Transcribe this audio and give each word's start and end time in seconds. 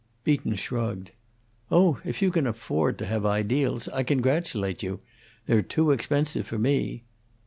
Beaton 0.23 0.55
shrugged. 0.55 1.11
"Oh, 1.69 1.99
if 2.03 2.23
you 2.23 2.31
can 2.31 2.47
afford 2.47 2.97
to 2.97 3.05
have 3.05 3.23
ideals, 3.23 3.87
I 3.89 4.01
congratulate 4.01 4.81
you. 4.81 4.99
They're 5.45 5.61
too 5.61 5.91
expensive 5.91 6.47
for 6.47 6.57
me. 6.57 7.03